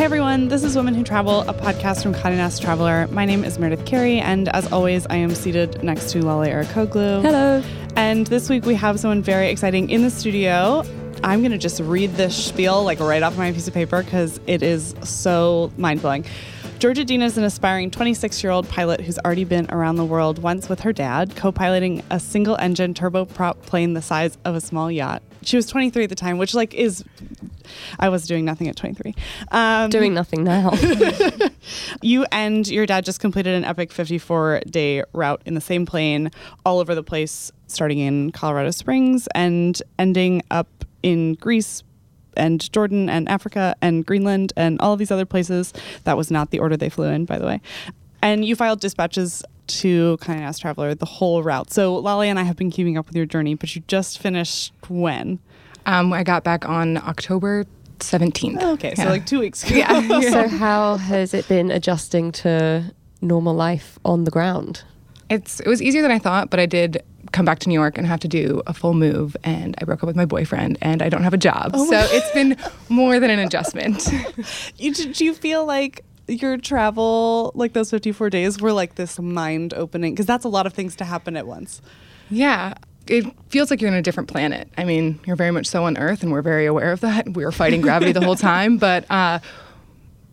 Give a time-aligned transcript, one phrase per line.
[0.00, 3.06] Hey everyone, this is Women Who Travel, a podcast from Condé Nast Traveler.
[3.08, 7.20] My name is Meredith Carey, and as always, I am seated next to Lale Arikoglu.
[7.20, 7.62] Hello.
[7.96, 10.84] And this week we have someone very exciting in the studio.
[11.22, 14.40] I'm going to just read this spiel like right off my piece of paper because
[14.46, 16.24] it is so mind blowing.
[16.80, 20.38] Georgia Dean is an aspiring 26 year old pilot who's already been around the world
[20.38, 24.62] once with her dad, co piloting a single engine turboprop plane the size of a
[24.62, 25.22] small yacht.
[25.42, 27.04] She was 23 at the time, which like is
[27.98, 29.14] I was doing nothing at 23.
[29.50, 30.72] Um, Doing nothing now.
[32.00, 36.30] you and your dad just completed an epic 54 day route in the same plane
[36.64, 41.82] all over the place, starting in Colorado Springs and ending up in Greece
[42.40, 45.72] and Jordan and Africa and Greenland and all of these other places.
[46.04, 47.60] That was not the order they flew in, by the way.
[48.22, 51.72] And you filed dispatches to Condé Nast Traveler the whole route.
[51.72, 54.72] So Lale and I have been keeping up with your journey, but you just finished
[54.88, 55.38] when?
[55.86, 57.66] Um, I got back on October
[57.98, 58.62] 17th.
[58.74, 59.76] Okay, so like two weeks ago.
[59.76, 60.20] Yeah.
[60.30, 64.84] so, how has it been adjusting to normal life on the ground?
[65.28, 67.02] It's it was easier than I thought, but I did
[67.32, 70.02] come back to New York and have to do a full move and I broke
[70.02, 71.70] up with my boyfriend and I don't have a job.
[71.74, 72.56] Oh so it's been
[72.88, 74.08] more than an adjustment.
[74.76, 79.74] You, did you feel like your travel, like those 54 days, were like this mind
[79.74, 80.12] opening?
[80.14, 81.82] Because that's a lot of things to happen at once.
[82.30, 82.74] yeah.
[83.06, 84.68] It feels like you're in a different planet.
[84.78, 87.34] I mean, you're very much so on Earth, and we're very aware of that.
[87.34, 89.40] We were fighting gravity the whole time, but uh,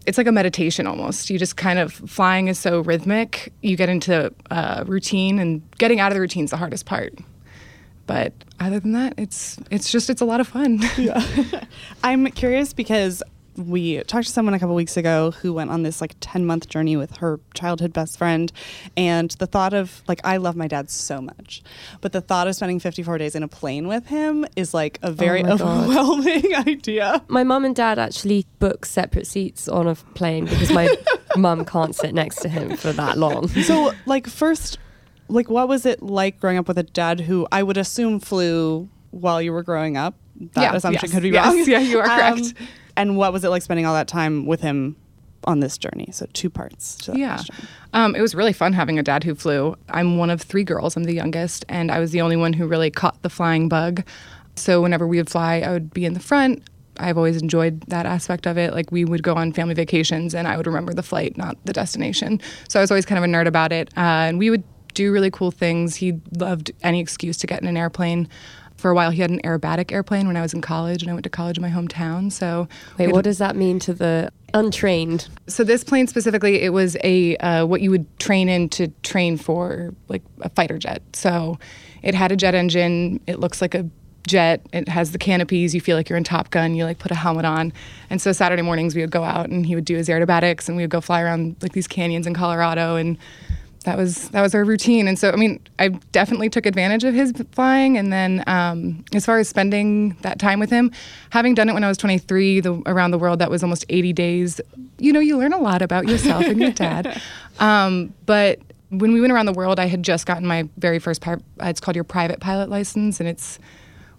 [0.07, 1.29] it's like a meditation almost.
[1.29, 3.51] You just kind of flying is so rhythmic.
[3.61, 7.13] You get into uh, routine, and getting out of the routine is the hardest part.
[8.07, 10.79] But other than that, it's it's just it's a lot of fun.
[10.97, 11.21] Yeah.
[12.03, 13.21] I'm curious because
[13.57, 16.67] we talked to someone a couple weeks ago who went on this like 10 month
[16.69, 18.51] journey with her childhood best friend.
[18.95, 21.63] And the thought of, like, I love my dad so much,
[22.01, 25.11] but the thought of spending 54 days in a plane with him is like a
[25.11, 25.59] very God.
[25.61, 27.23] overwhelming idea.
[27.27, 30.95] My mum and dad actually book separate seats on a plane because my
[31.35, 33.47] mum can't sit next to him for that long.
[33.47, 34.77] So, like, first,
[35.29, 38.87] like, what was it like growing up with a dad who I would assume flew
[39.11, 40.15] while you were growing up?
[40.53, 41.61] That Yeah, assumption yes, could be yes, wrong.
[41.61, 42.05] Um, yeah, you are
[42.35, 42.53] correct.
[42.97, 44.97] And what was it like spending all that time with him
[45.45, 46.09] on this journey?
[46.11, 47.35] So, two parts to that Yeah.
[47.35, 47.55] question.
[47.93, 49.75] Um, it was really fun having a dad who flew.
[49.89, 52.67] I'm one of three girls, I'm the youngest, and I was the only one who
[52.67, 54.03] really caught the flying bug.
[54.55, 56.63] So whenever we would fly, I would be in the front.
[56.99, 58.73] I've always enjoyed that aspect of it.
[58.73, 61.73] Like we would go on family vacations and I would remember the flight, not the
[61.73, 62.41] destination.
[62.67, 63.89] So I was always kind of a nerd about it.
[63.95, 63.99] Uh,
[64.33, 64.63] and we would
[64.95, 65.95] do really cool things.
[65.95, 68.27] He loved any excuse to get in an airplane.
[68.77, 71.13] For a while, he had an aerobatic airplane when I was in college, and I
[71.13, 72.31] went to college in my hometown.
[72.31, 72.67] So
[72.97, 75.27] Wait, what does that mean to the untrained?
[75.47, 79.37] so this plane specifically, it was a uh, what you would train in to train
[79.37, 81.01] for like a fighter jet.
[81.13, 81.57] So
[82.03, 83.19] it had a jet engine.
[83.27, 83.89] It looks like a
[84.27, 84.61] jet.
[84.73, 85.73] It has the canopies.
[85.73, 86.75] You feel like you're in Top Gun.
[86.75, 87.73] You like put a helmet on.
[88.09, 90.77] And so Saturday mornings we would go out and he would do his aerobatics and
[90.77, 93.17] we would go fly around like these canyons in Colorado and
[93.87, 95.07] that was that was our routine.
[95.07, 97.97] And so I mean, I definitely took advantage of his flying.
[97.97, 100.91] And then um, as far as spending that time with him,
[101.29, 104.11] having done it when I was 23, the, around the world, that was almost 80
[104.11, 104.61] days.
[104.99, 107.19] You know, you learn a lot about yourself and your dad.
[107.59, 108.59] Um, but
[108.89, 111.21] when we went around the world, I had just gotten my very first.
[111.21, 113.57] Pi- uh, it's called your private pilot license, and it's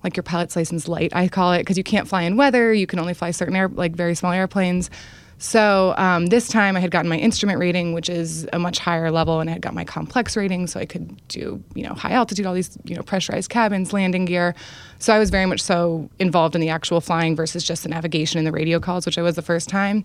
[0.02, 2.72] like your pilot's license light, I call it, because you can't fly in weather.
[2.72, 4.90] You can only fly certain air, like very small airplanes.
[5.38, 9.10] So um, this time I had gotten my instrument rating, which is a much higher
[9.10, 12.12] level, and I had got my complex rating, so I could do you know high
[12.12, 14.54] altitude, all these you know pressurized cabins, landing gear.
[14.98, 18.38] So I was very much so involved in the actual flying versus just the navigation
[18.38, 20.04] and the radio calls, which I was the first time.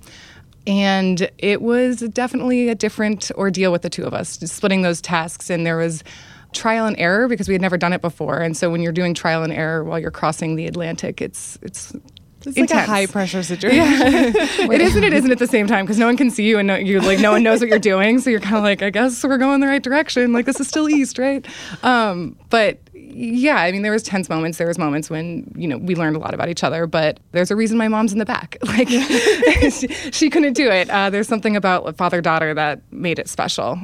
[0.65, 5.49] And it was definitely a different ordeal with the two of us, splitting those tasks.
[5.49, 6.03] And there was
[6.53, 8.39] trial and error because we had never done it before.
[8.39, 11.93] And so when you're doing trial and error while you're crossing the Atlantic, it's it's
[12.45, 13.81] It's like a high pressure situation.
[13.81, 16.59] it is and it isn't at the same time because no one can see you
[16.59, 18.19] and no, you like no one knows what you're doing.
[18.19, 20.33] So you're kind of like, I guess we're going the right direction.
[20.33, 21.45] Like this is still east, right?
[21.83, 24.57] Um, but yeah, I mean, there was tense moments.
[24.57, 26.87] There was moments when you know we learned a lot about each other.
[26.87, 28.57] But there's a reason my mom's in the back.
[28.73, 28.89] Like
[29.71, 30.89] she, she couldn't do it.
[30.89, 33.77] Uh, there's something about father daughter that made it special.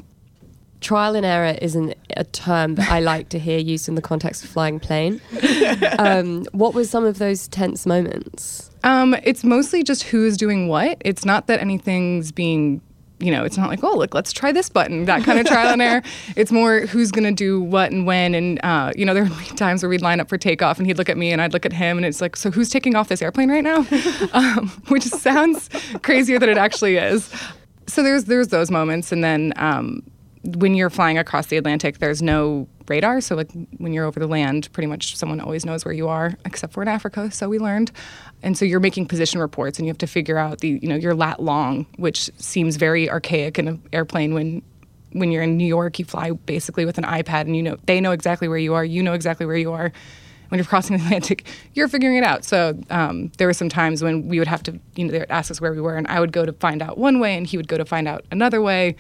[0.81, 4.43] Trial and error isn't a term that I like to hear used in the context
[4.43, 5.21] of flying plane.
[5.99, 8.71] Um, what were some of those tense moments?
[8.83, 10.97] Um, it's mostly just who's doing what.
[11.05, 12.81] It's not that anything's being,
[13.19, 15.69] you know, it's not like, oh, look, let's try this button, that kind of trial
[15.69, 16.01] and error.
[16.35, 18.33] It's more who's going to do what and when.
[18.33, 20.97] And, uh, you know, there be times where we'd line up for takeoff and he'd
[20.97, 23.09] look at me and I'd look at him and it's like, so who's taking off
[23.09, 23.85] this airplane right now?
[24.33, 25.69] um, which sounds
[26.01, 27.29] crazier than it actually is.
[27.87, 29.11] So there's there's those moments.
[29.11, 30.03] And then um,
[30.43, 33.21] when you're flying across the Atlantic, there's no radar.
[33.21, 36.33] So like when you're over the land, pretty much someone always knows where you are,
[36.45, 37.29] except for in Africa.
[37.31, 37.91] So we learned,
[38.41, 40.95] and so you're making position reports, and you have to figure out the you know
[40.95, 44.61] your lat long, which seems very archaic in an airplane when.
[45.13, 47.99] When you're in New York, you fly basically with an iPad, and you know they
[47.99, 48.85] know exactly where you are.
[48.85, 49.91] You know exactly where you are
[50.49, 52.43] when you're crossing the Atlantic, you're figuring it out.
[52.43, 55.31] So um, there were some times when we would have to, you know, they would
[55.31, 57.47] ask us where we were, and I would go to find out one way, and
[57.47, 58.95] he would go to find out another way.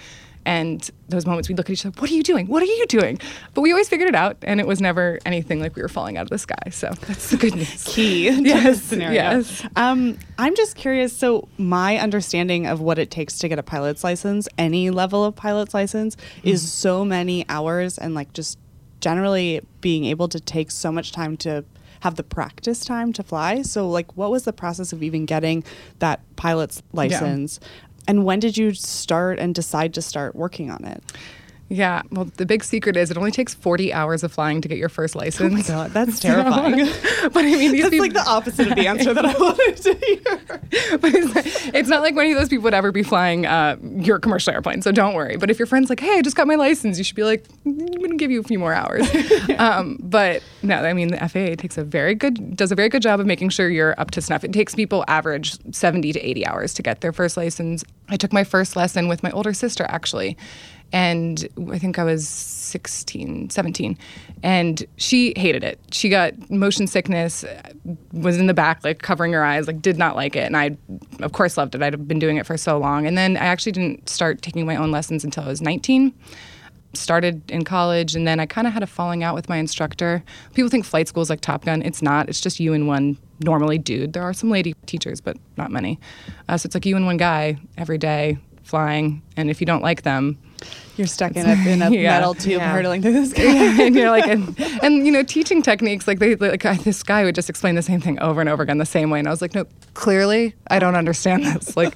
[0.45, 2.47] And those moments we'd look at each other, what are you doing?
[2.47, 3.19] What are you doing?
[3.53, 6.17] But we always figured it out, and it was never anything like we were falling
[6.17, 6.69] out of the sky.
[6.71, 7.83] So that's the good news.
[7.85, 9.13] Key to Yes, this scenario.
[9.13, 9.67] yes.
[9.75, 11.15] Um, I'm just curious.
[11.15, 15.35] So, my understanding of what it takes to get a pilot's license, any level of
[15.35, 18.57] pilot's license, is so many hours and like just
[19.01, 21.63] generally being able to take so much time to
[22.01, 23.61] have the practice time to fly.
[23.61, 25.63] So, like, what was the process of even getting
[25.99, 27.59] that pilot's license?
[28.09, 31.03] And when did you start and decide to start working on it?
[31.71, 32.01] Yeah.
[32.11, 34.89] Well, the big secret is it only takes 40 hours of flying to get your
[34.89, 35.53] first license.
[35.53, 36.77] Oh my god, that's terrifying.
[37.31, 39.77] but I mean, these that's people, like the opposite of the answer that I wanted
[39.77, 40.97] to hear.
[40.97, 43.75] but it's, not- it's not like any of those people would ever be flying uh,
[43.83, 45.37] your commercial airplane, so don't worry.
[45.37, 47.47] But if your friend's like, "Hey, I just got my license," you should be like,
[47.67, 49.07] "Mm, "I'm going to give you a few more hours."
[49.59, 53.03] um, but no, I mean, the FAA takes a very good does a very good
[53.03, 54.43] job of making sure you're up to snuff.
[54.43, 57.83] It takes people average 70 to 80 hours to get their first license.
[58.09, 60.35] I took my first lesson with my older sister actually.
[60.91, 63.97] And I think I was 16, 17.
[64.41, 65.79] And she hated it.
[65.91, 67.45] She got motion sickness,
[68.11, 70.45] was in the back, like covering her eyes, like did not like it.
[70.45, 70.77] And I,
[71.21, 71.81] of course, loved it.
[71.81, 73.05] I'd been doing it for so long.
[73.05, 76.13] And then I actually didn't start taking my own lessons until I was 19.
[76.93, 80.23] Started in college, and then I kind of had a falling out with my instructor.
[80.55, 81.83] People think flight school is like Top Gun.
[81.83, 82.29] It's not.
[82.29, 84.13] It's just you and one normally dude.
[84.13, 85.99] There are some lady teachers, but not many.
[86.47, 88.39] Uh, so it's like you and one guy every day
[88.69, 89.21] flying.
[89.35, 90.37] And if you don't like them,
[90.97, 92.11] You're stuck in a, in a Yeah.
[92.19, 92.71] metal tube Yeah.
[92.73, 93.41] hurtling through the sky.
[93.85, 97.23] and you're like, and, and you know, teaching techniques like they like I- this guy
[97.23, 99.31] would just explain the same thing over and over again the same way, and I
[99.31, 101.75] was like, no, clearly I don't understand this.
[101.79, 101.95] Like,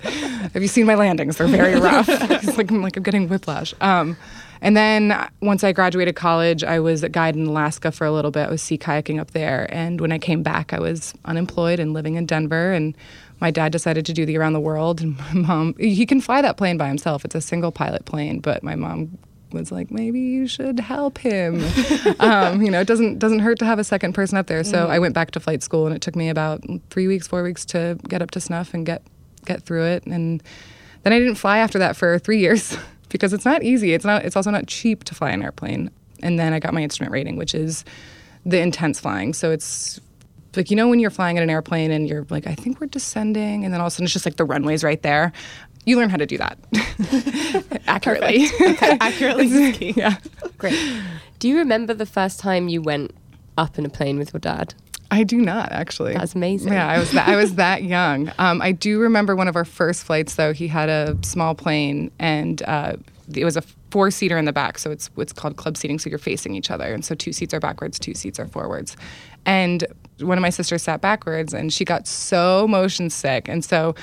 [0.54, 1.38] have you seen my landings?
[1.38, 2.08] They're very rough.
[2.10, 3.74] it's like I'm like I'm getting whiplash.
[3.82, 4.16] Um,
[4.62, 8.32] and then once I graduated college, I was a guide in Alaska for a little
[8.32, 8.48] bit.
[8.48, 11.92] I was sea kayaking up there, and when I came back, I was unemployed and
[11.92, 12.96] living in Denver, and
[13.44, 16.42] my dad decided to do the around the world, and my mom he can fly
[16.42, 17.26] that plane by himself.
[17.26, 19.18] It's a single pilot plane, but my mom
[19.52, 21.62] was like, maybe you should help him.
[22.22, 24.64] um, you know, it doesn't doesn't hurt to have a second person up there.
[24.64, 27.44] So I went back to flight school, and it took me about three weeks, four
[27.44, 29.04] weeks to get up to snuff and get
[29.46, 30.06] get through it.
[30.06, 30.42] And
[31.04, 32.78] then I didn't fly after that for three years
[33.10, 33.94] because it's not easy.
[33.94, 34.24] It's not.
[34.24, 35.92] It's also not cheap to fly an airplane.
[36.22, 37.84] And then I got my instrument rating, which is
[38.46, 39.34] the intense flying.
[39.34, 40.00] So it's
[40.56, 42.88] like you know when you're flying in an airplane and you're like, I think we're
[42.88, 45.32] descending, and then all of a sudden it's just like the runway's right there.
[45.86, 46.58] You learn how to do that
[47.88, 48.48] accurately.
[48.80, 50.18] Accurately is yeah.
[50.58, 50.80] Great.
[51.40, 53.14] Do you remember the first time you went
[53.58, 54.74] up in a plane with your dad?
[55.12, 56.14] I do not actually.
[56.14, 56.74] That's amazing.
[56.74, 58.32] Yeah, I was that, I was that young.
[58.40, 60.54] Um, I do remember one of our first flights though.
[60.54, 62.96] He had a small plane and uh,
[63.34, 63.62] it was a
[63.92, 66.00] four seater in the back, so it's what's called club seating.
[66.00, 68.98] So you're facing each other, and so two seats are backwards, two seats are forwards.
[69.46, 69.86] And
[70.24, 73.96] one of my sisters sat backwards, and she got so motion sick, and so.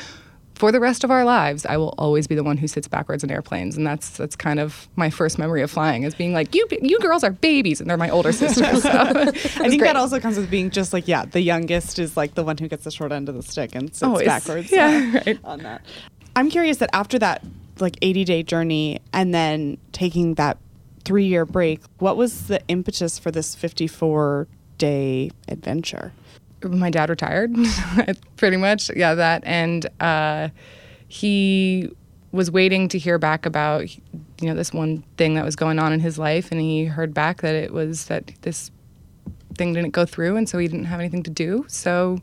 [0.55, 3.25] For the rest of our lives, I will always be the one who sits backwards
[3.25, 6.55] in airplanes, and that's that's kind of my first memory of flying, is being like,
[6.55, 8.82] you you girls are babies, and they're my older sisters.
[8.82, 12.34] So I think that also comes with being just like, yeah, the youngest is like
[12.34, 14.27] the one who gets the short end of the stick and sits Always.
[14.27, 15.39] backwards Yeah, uh, right.
[15.44, 15.81] on that.
[16.36, 17.43] I'm curious that after that
[17.79, 20.58] like 80 day journey and then taking that
[21.06, 24.46] three year break, what was the impetus for this 54
[24.81, 26.13] day adventure?
[26.69, 27.55] my dad retired
[28.37, 30.49] pretty much yeah that and uh,
[31.08, 31.91] he
[32.32, 34.03] was waiting to hear back about you
[34.43, 37.41] know this one thing that was going on in his life and he heard back
[37.43, 38.70] that it was that this
[39.56, 42.19] thing didn't go through and so he didn't have anything to do so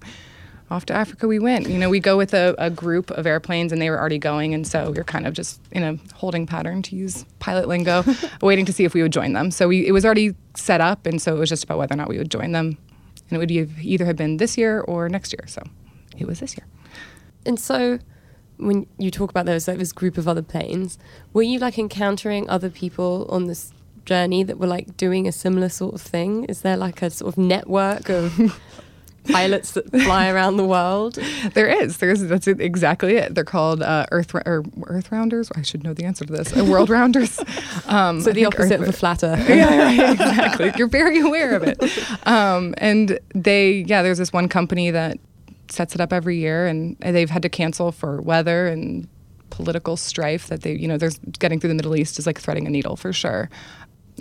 [0.70, 3.72] off to africa we went you know we go with a, a group of airplanes
[3.72, 6.46] and they were already going and so we are kind of just in a holding
[6.46, 8.04] pattern to use pilot lingo
[8.42, 11.06] waiting to see if we would join them so we, it was already set up
[11.06, 12.78] and so it was just about whether or not we would join them
[13.30, 15.46] and it would be, either have been this year or next year.
[15.48, 15.62] So
[16.18, 16.66] it was this year.
[17.46, 18.00] And so,
[18.58, 20.98] when you talk about those, like this group of other planes,
[21.34, 23.72] were you like encountering other people on this
[24.06, 26.46] journey that were like doing a similar sort of thing?
[26.46, 28.60] Is there like a sort of network of
[29.28, 31.16] pilots that fly around the world?
[31.54, 31.98] There is.
[31.98, 33.36] There's that's exactly it.
[33.36, 35.50] They're called uh, Earth or Earth Rounders.
[35.56, 36.56] I should know the answer to this.
[36.56, 37.40] Uh, world Rounders.
[37.88, 39.48] Um, So the opposite Earth- of a flat earth.
[39.50, 40.74] yeah, right, exactly.
[40.76, 41.78] You're very aware of it.
[42.28, 45.18] Um, and they, yeah, there's this one company that
[45.70, 49.08] sets it up every year, and they've had to cancel for weather and
[49.50, 52.68] political strife that they, you know, there's getting through the Middle East is like threading
[52.68, 53.50] a needle for sure.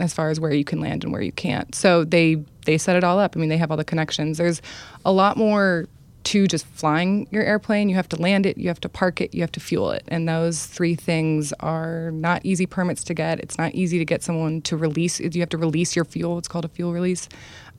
[0.00, 1.74] As far as where you can land and where you can't.
[1.74, 3.36] So they they set it all up.
[3.36, 4.38] I mean, they have all the connections.
[4.38, 4.60] There's
[5.04, 5.86] a lot more
[6.26, 7.88] to just flying your airplane.
[7.88, 10.02] You have to land it, you have to park it, you have to fuel it.
[10.08, 13.38] And those three things are not easy permits to get.
[13.38, 15.20] It's not easy to get someone to release.
[15.20, 16.36] You have to release your fuel.
[16.38, 17.28] It's called a fuel release.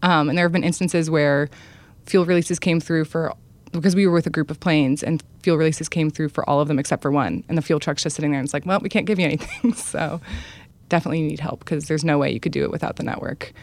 [0.01, 1.49] Um, and there have been instances where
[2.05, 3.33] fuel releases came through for
[3.73, 6.61] because we were with a group of planes and fuel releases came through for all
[6.61, 8.65] of them except for one and the fuel truck's just sitting there and it's like
[8.65, 10.21] well we can't give you anything so
[10.89, 13.53] definitely need help because there's no way you could do it without the network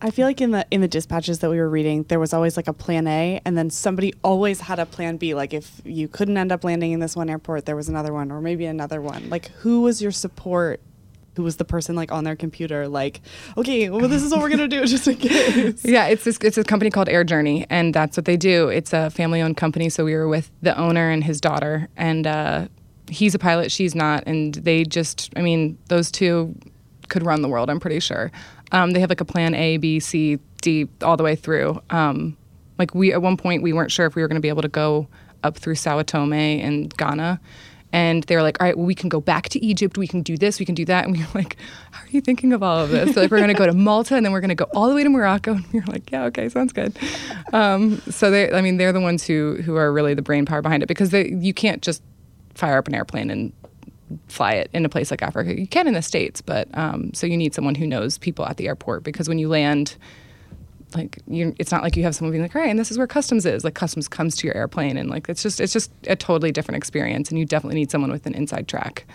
[0.00, 2.56] I feel like in the in the dispatches that we were reading, there was always
[2.56, 5.34] like a plan A, and then somebody always had a plan B.
[5.34, 8.30] Like if you couldn't end up landing in this one airport, there was another one,
[8.30, 9.28] or maybe another one.
[9.28, 10.80] Like who was your support?
[11.34, 12.88] Who was the person like on their computer?
[12.88, 13.20] Like,
[13.56, 15.84] okay, well, this is what we're gonna do, just in case.
[15.84, 18.68] Yeah, it's this, it's a company called Air Journey, and that's what they do.
[18.68, 22.68] It's a family-owned company, so we were with the owner and his daughter, and uh,
[23.08, 26.54] he's a pilot, she's not, and they just, I mean, those two
[27.08, 27.70] could run the world.
[27.70, 28.30] I'm pretty sure.
[28.72, 31.80] Um, they have like a plan A, B, C, D all the way through.
[31.90, 32.36] Um,
[32.78, 34.62] like we at one point we weren't sure if we were going to be able
[34.62, 35.08] to go
[35.42, 37.40] up through Sao Tome and Ghana.
[37.90, 39.96] And they were like, all right, well, we can go back to Egypt.
[39.96, 40.60] We can do this.
[40.60, 41.06] We can do that.
[41.06, 41.56] And we were like,
[41.90, 43.16] how are you thinking of all of this?
[43.16, 44.94] Like, we're going to go to Malta and then we're going to go all the
[44.94, 45.54] way to Morocco.
[45.54, 46.98] And we were like, yeah, okay, sounds good.
[47.54, 50.60] Um, so they, I mean, they're the ones who who are really the brain power
[50.60, 52.02] behind it because they, you can't just
[52.58, 53.52] fire up an airplane and
[54.26, 55.58] fly it in a place like Africa.
[55.58, 58.56] You can in the States, but um, so you need someone who knows people at
[58.56, 59.96] the airport because when you land,
[60.94, 62.98] like you, it's not like you have someone being like, "All right, and this is
[62.98, 65.90] where customs is." Like customs comes to your airplane, and like it's just it's just
[66.06, 69.06] a totally different experience, and you definitely need someone with an inside track.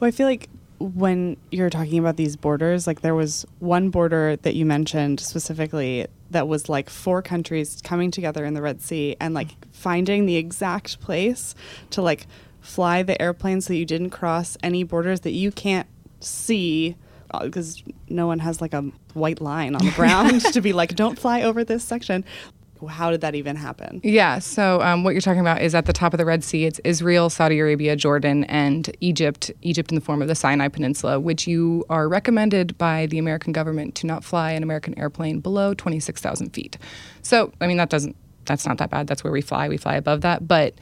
[0.00, 4.36] Well, I feel like when you're talking about these borders, like there was one border
[4.42, 9.14] that you mentioned specifically that was like four countries coming together in the Red Sea
[9.20, 11.54] and like finding the exact place
[11.90, 12.26] to like
[12.62, 15.88] fly the airplane so you didn't cross any borders that you can't
[16.20, 16.96] see
[17.42, 18.82] because uh, no one has like a
[19.14, 22.24] white line on the ground to be like, don't fly over this section.
[22.88, 24.00] How did that even happen?
[24.02, 26.64] Yeah, so um, what you're talking about is at the top of the Red Sea.
[26.64, 29.52] It's Israel, Saudi Arabia, Jordan, and Egypt.
[29.62, 33.52] Egypt in the form of the Sinai Peninsula, which you are recommended by the American
[33.52, 36.76] government to not fly an American airplane below 26,000 feet.
[37.22, 38.16] So, I mean, that doesn't.
[38.46, 39.06] That's not that bad.
[39.06, 39.68] That's where we fly.
[39.68, 40.74] We fly above that, but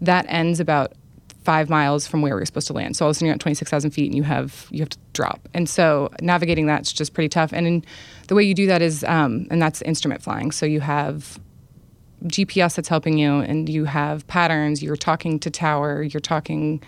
[0.00, 0.94] that ends about
[1.44, 2.96] five miles from where we are supposed to land.
[2.96, 4.98] So all of a sudden you're at 26,000 feet and you have you have to
[5.12, 5.48] drop.
[5.52, 7.52] And so navigating that's just pretty tough.
[7.52, 7.84] And in,
[8.28, 10.50] the way you do that is, um, and that's instrument flying.
[10.50, 11.38] So you have
[12.24, 14.82] GPS that's helping you, and you have patterns.
[14.82, 16.02] You're talking to tower.
[16.02, 16.82] You're talking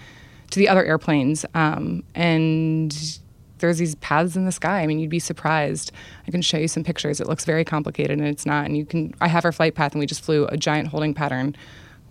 [0.51, 3.19] to the other airplanes, um, and
[3.59, 4.81] there's these paths in the sky.
[4.81, 5.93] I mean, you'd be surprised.
[6.27, 7.21] I can show you some pictures.
[7.21, 8.65] It looks very complicated, and it's not.
[8.65, 9.15] And you can.
[9.21, 11.55] I have our flight path, and we just flew a giant holding pattern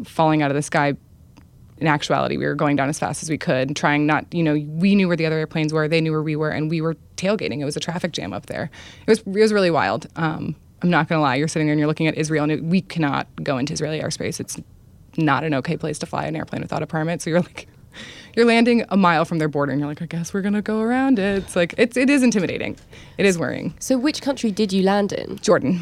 [0.04, 0.96] falling out of the sky
[1.78, 4.54] in actuality, we were going down as fast as we could, trying not, you know,
[4.54, 6.96] we knew where the other airplanes were, they knew where we were, and we were
[7.18, 7.60] tailgating.
[7.60, 8.70] It was a traffic jam up there.
[9.06, 10.08] It was, it was really wild.
[10.16, 11.36] Um, I'm not going to lie.
[11.36, 14.00] You're sitting there and you're looking at Israel, and it, we cannot go into Israeli
[14.00, 14.40] airspace.
[14.40, 14.58] It's
[15.18, 17.22] not an okay place to fly an airplane without a permit.
[17.22, 17.68] So you're like,
[18.36, 20.82] you're landing a mile from their border, and you're like, I guess we're gonna go
[20.82, 21.44] around it.
[21.44, 22.78] It's like it's it is intimidating.
[23.18, 23.74] It is worrying.
[23.80, 25.38] So which country did you land in?
[25.38, 25.82] Jordan.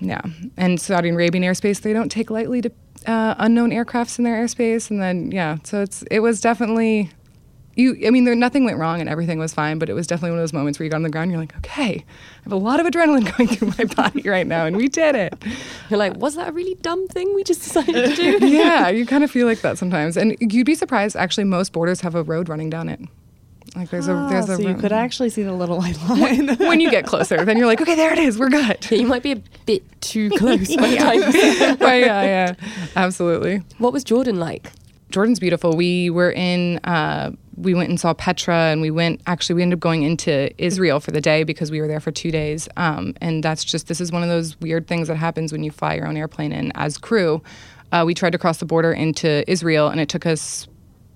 [0.00, 0.22] Yeah,
[0.56, 2.70] and Saudi Arabian airspace they don't take lightly to
[3.06, 7.10] uh, unknown aircrafts in their airspace, and then yeah, so it's it was definitely
[7.76, 7.96] you.
[8.06, 10.38] I mean, there nothing went wrong and everything was fine, but it was definitely one
[10.38, 12.52] of those moments where you got on the ground, and you're like, okay, I have
[12.52, 15.34] a lot of adrenaline going through my body right now, and we did it.
[15.90, 18.46] You're like, was that a really dumb thing we just decided to do?
[18.46, 21.16] yeah, you kind of feel like that sometimes, and you'd be surprised.
[21.16, 23.00] Actually, most borders have a road running down it.
[23.74, 26.56] Like there's ah, a there's a so you could actually see the little white line
[26.58, 27.44] when you get closer.
[27.44, 28.38] Then you're like, okay, there it is.
[28.38, 28.64] We're good.
[28.90, 30.68] Yeah, you might be a bit too close.
[30.70, 31.12] yeah.
[31.12, 32.54] yeah, yeah,
[32.94, 33.62] absolutely.
[33.78, 34.70] What was Jordan like?
[35.10, 35.76] Jordan's beautiful.
[35.76, 36.78] We were in.
[36.78, 39.20] Uh, we went and saw Petra, and we went.
[39.26, 42.12] Actually, we ended up going into Israel for the day because we were there for
[42.12, 42.68] two days.
[42.76, 45.70] Um, and that's just this is one of those weird things that happens when you
[45.70, 47.42] fly your own airplane in as crew.
[47.90, 50.68] Uh, we tried to cross the border into Israel, and it took us,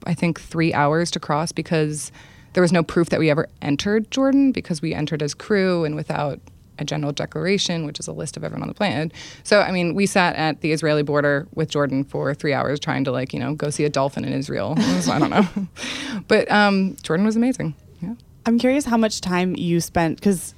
[0.06, 2.10] I think, three hours to cross because
[2.52, 5.94] there was no proof that we ever entered Jordan because we entered as crew and
[5.94, 6.40] without
[6.78, 9.12] a general declaration, which is a list of everyone on the planet.
[9.42, 13.04] So, I mean, we sat at the Israeli border with Jordan for three hours trying
[13.04, 14.74] to, like, you know, go see a dolphin in Israel.
[14.78, 15.46] I don't know.
[16.28, 17.74] but um, Jordan was amazing.
[18.00, 18.14] Yeah.
[18.46, 20.54] I'm curious how much time you spent, because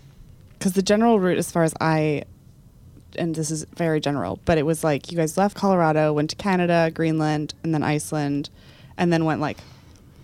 [0.58, 2.24] because the general route, as far as I,
[3.16, 6.36] and this is very general, but it was like you guys left Colorado, went to
[6.36, 8.50] Canada, Greenland, and then Iceland,
[8.98, 9.56] and then went like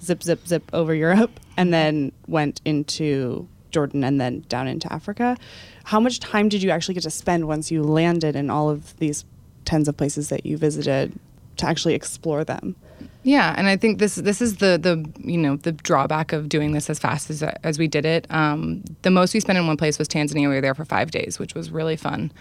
[0.06, 5.36] zip, zip, zip over Europe, and then went into Jordan and then down into Africa.
[5.84, 8.96] How much time did you actually get to spend once you landed in all of
[8.98, 9.25] these
[9.64, 11.18] tens of places that you visited?
[11.56, 12.76] to actually explore them.
[13.22, 16.72] Yeah, and I think this this is the the you know the drawback of doing
[16.72, 18.26] this as fast as as we did it.
[18.30, 20.48] Um, the most we spent in one place was Tanzania.
[20.48, 22.32] We were there for five days, which was really fun.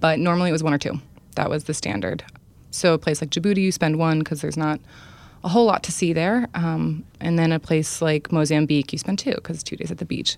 [0.00, 1.00] But normally it was one or two.
[1.34, 2.24] That was the standard.
[2.70, 4.80] So a place like Djibouti, you spend one because there's not
[5.44, 6.48] a whole lot to see there.
[6.54, 10.04] Um, and then a place like Mozambique, you spend two because two days at the
[10.04, 10.36] beach.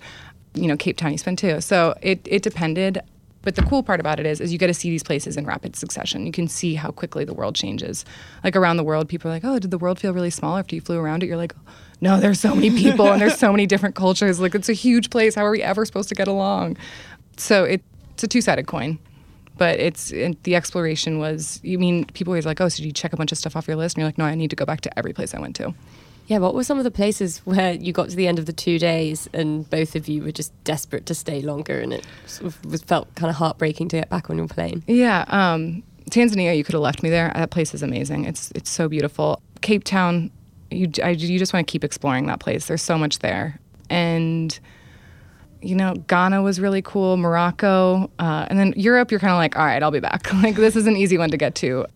[0.55, 1.61] You know, Cape Town, you spend two.
[1.61, 3.01] So it it depended.
[3.43, 5.45] But the cool part about it is, is you get to see these places in
[5.45, 6.25] rapid succession.
[6.25, 8.07] You can see how quickly the world changes.
[8.43, 10.75] Like around the world, people are like, "Oh, did the world feel really small after
[10.75, 11.55] you flew around it?" You're like,
[12.01, 14.41] "No, there's so many people and there's so many different cultures.
[14.41, 15.35] Like it's a huge place.
[15.35, 16.79] How are we ever supposed to get along?"
[17.37, 17.83] So it,
[18.13, 18.99] it's a two-sided coin.
[19.57, 21.61] But it's it, the exploration was.
[21.63, 23.69] You mean people always like, "Oh, so did you check a bunch of stuff off
[23.69, 25.41] your list?" And you're like, "No, I need to go back to every place I
[25.41, 25.75] went to."
[26.27, 28.53] Yeah, what were some of the places where you got to the end of the
[28.53, 32.47] two days and both of you were just desperate to stay longer and it sort
[32.47, 34.83] of was, felt kind of heartbreaking to get back on your plane?
[34.87, 37.33] Yeah, um, Tanzania, you could have left me there.
[37.35, 38.25] That place is amazing.
[38.25, 39.41] It's it's so beautiful.
[39.61, 40.31] Cape Town,
[40.71, 42.67] you I, you just want to keep exploring that place.
[42.67, 43.59] There's so much there,
[43.89, 44.59] and
[45.65, 47.17] you know, Ghana was really cool.
[47.17, 49.11] Morocco, uh, and then Europe.
[49.11, 50.33] You're kind of like, all right, I'll be back.
[50.43, 51.87] like this is an easy one to get to.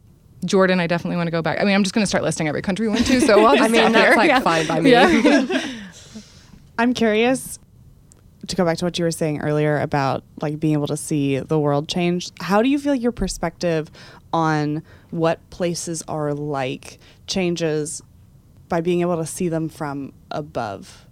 [0.44, 1.60] Jordan, I definitely want to go back.
[1.60, 3.20] I mean, I'm just going to start listing every country we went to.
[3.20, 4.16] So I'll just I mean, that's here.
[4.16, 4.40] like Yeah.
[4.40, 4.92] fine by me.
[4.92, 5.64] Yeah.
[6.78, 7.58] I'm curious
[8.46, 11.40] to go back to what you were saying earlier about like being able to see
[11.40, 12.30] the world change.
[12.40, 13.90] How do you feel your perspective
[14.32, 18.00] on what places are like changes
[18.68, 21.04] by being able to see them from above?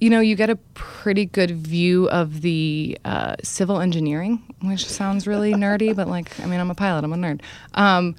[0.00, 5.26] You know, you get a pretty good view of the uh, civil engineering, which sounds
[5.26, 7.42] really nerdy, but like, I mean, I'm a pilot, I'm a nerd.
[7.74, 8.16] Um,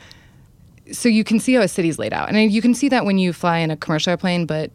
[0.91, 2.29] so you can see how a city's laid out.
[2.29, 4.71] And you can see that when you fly in a commercial airplane, but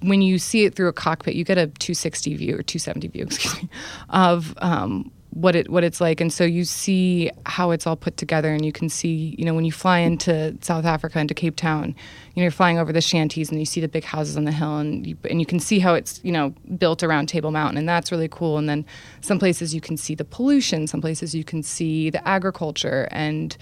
[0.00, 3.22] when you see it through a cockpit, you get a 260 view or 270 view,
[3.26, 3.68] excuse me,
[4.10, 6.20] of um, what it what it's like.
[6.20, 9.54] And so you see how it's all put together, and you can see, you know,
[9.54, 11.94] when you fly into South Africa into Cape Town,
[12.34, 14.52] you know, you're flying over the shanties, and you see the big houses on the
[14.52, 17.78] hill, and you, and you can see how it's you know built around Table Mountain,
[17.78, 18.58] and that's really cool.
[18.58, 18.86] And then
[19.20, 23.56] some places you can see the pollution, some places you can see the agriculture, and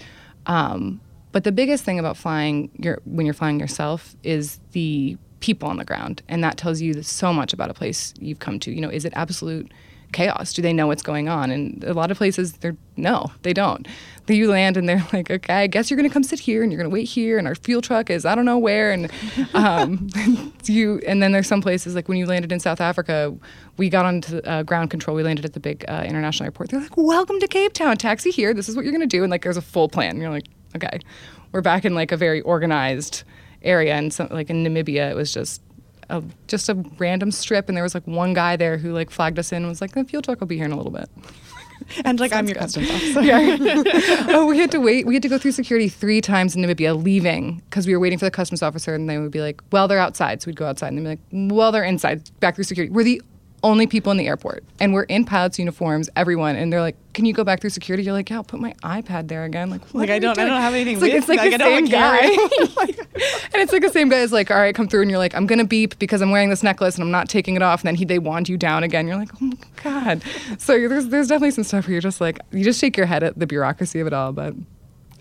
[0.45, 1.01] um,
[1.31, 5.77] but the biggest thing about flying your, when you're flying yourself is the people on
[5.77, 8.71] the ground, and that tells you so much about a place you've come to.
[8.71, 9.71] You know, is it absolute
[10.11, 10.53] chaos?
[10.53, 11.51] Do they know what's going on?
[11.51, 13.87] And a lot of places, they're no, they don't.
[14.27, 16.71] You land and they're like, okay, I guess you're going to come sit here and
[16.71, 19.11] you're going to wait here, and our fuel truck is I don't know where, and
[19.53, 20.09] um,
[20.63, 21.01] you.
[21.05, 23.35] And then there's some places like when you landed in South Africa,
[23.75, 25.17] we got onto uh, ground control.
[25.17, 26.69] We landed at the big uh, international airport.
[26.69, 28.53] They're like, welcome to Cape Town, taxi here.
[28.53, 30.11] This is what you're going to do, and like there's a full plan.
[30.11, 30.47] And you're like,
[30.77, 30.99] okay,
[31.51, 33.23] we're back in like a very organized
[33.63, 35.61] area, and so, like in Namibia, it was just
[36.11, 39.39] a, just a random strip, and there was like one guy there who like flagged
[39.39, 41.09] us in and was like, the fuel truck will be here in a little bit.
[42.05, 42.59] And like I'm your good.
[42.59, 43.21] customs officer.
[44.29, 45.07] oh, we had to wait.
[45.07, 48.19] We had to go through security three times in Namibia, leaving because we were waiting
[48.19, 50.67] for the customs officer, and they would be like, "Well, they're outside," so we'd go
[50.67, 52.93] outside, and they'd be like, "Well, they're inside." Back through security.
[52.93, 53.19] We're the
[53.63, 57.25] only people in the airport, and we're in pilots' uniforms, everyone, and they're like, "Can
[57.25, 59.81] you go back through security?" You're like, "Yeah, I'll put my iPad there again." Like,
[59.93, 61.85] what Like, I don't- I don't have anything It's like, it's like, like, the same
[61.85, 62.17] guy,
[63.53, 65.35] and it's like the same guy is like, "All right, come through," and you're like,
[65.35, 67.87] "I'm gonna beep because I'm wearing this necklace and I'm not taking it off." And
[67.87, 69.07] then he they wand you down again.
[69.07, 70.23] You're like, "Oh my god!"
[70.57, 73.21] So there's there's definitely some stuff where you're just like, you just shake your head
[73.23, 74.53] at the bureaucracy of it all, but.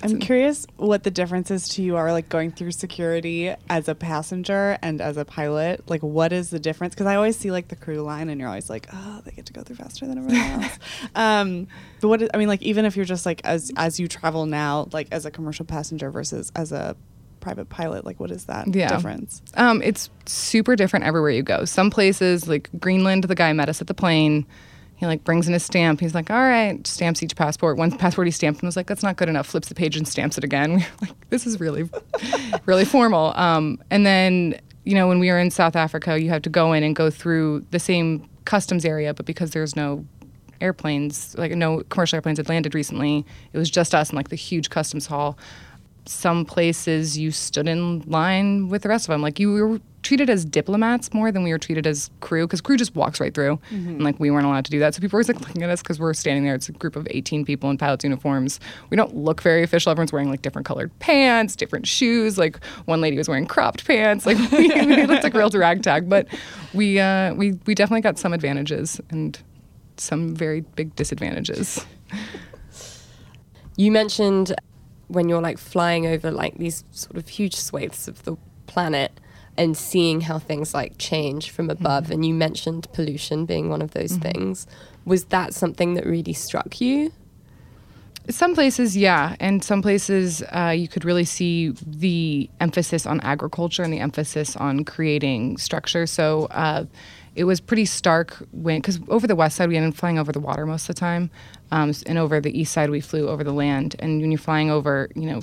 [0.03, 4.79] I'm curious what the differences to you are like going through security as a passenger
[4.83, 5.89] and as a pilot.
[5.91, 6.95] Like, what is the difference?
[6.95, 9.47] Because I always see like the crew line, and you're always like, oh, they get
[9.47, 10.79] to go through faster than everyone else.
[11.15, 11.67] um,
[12.01, 14.47] but what is, I mean, like, even if you're just like as as you travel
[14.47, 16.97] now, like as a commercial passenger versus as a
[17.41, 18.89] private pilot, like, what is that Yeah.
[18.89, 19.41] difference?
[19.55, 21.65] Um, it's super different everywhere you go.
[21.65, 24.47] Some places, like Greenland, the guy met us at the plane.
[25.01, 25.99] He like brings in a stamp.
[25.99, 27.79] He's like, "All right," stamps each passport.
[27.79, 30.07] One passport he stamped and was like, "That's not good enough." Flips the page and
[30.07, 30.73] stamps it again.
[30.73, 31.89] We were like, "This is really,
[32.67, 36.43] really formal." Um, and then you know when we were in South Africa, you have
[36.43, 40.05] to go in and go through the same customs area, but because there's no
[40.61, 44.37] airplanes, like no commercial airplanes had landed recently, it was just us in like the
[44.37, 45.39] huge customs hall
[46.07, 49.23] some places you stood in line with the rest of them.
[49.23, 52.77] Like you were treated as diplomats more than we were treated as crew because crew
[52.77, 54.95] just walks right through, and like we weren't allowed to do that.
[54.95, 56.55] So people were like looking at us because we're standing there.
[56.55, 58.61] It's a group of 18 people in pilots uniforms.
[58.89, 59.91] We don't look very official.
[59.91, 62.39] Everyone's wearing like different colored pants, different shoes.
[62.39, 64.27] Like one lady was wearing cropped pants.
[64.27, 66.27] Like we, we looked like real ragtag, but
[66.73, 69.39] we uh, we we definitely got some advantages and
[69.97, 71.85] some very big disadvantages.
[73.77, 74.55] You mentioned
[75.11, 79.13] when you're like flying over like these sort of huge swathes of the planet
[79.57, 83.91] and seeing how things like change from above and you mentioned pollution being one of
[83.91, 84.67] those things
[85.05, 87.13] was that something that really struck you?
[88.29, 93.83] Some places, yeah, and some places uh, you could really see the emphasis on agriculture
[93.83, 96.07] and the emphasis on creating structure.
[96.07, 96.85] So uh,
[97.35, 100.33] it was pretty stark when, because over the west side we ended up flying over
[100.33, 101.31] the water most of the time,
[101.71, 103.97] um, and over the east side we flew over the land.
[103.99, 105.41] And when you're flying over, you know,